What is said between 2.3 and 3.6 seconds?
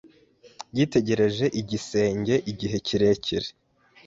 igihe kirekire.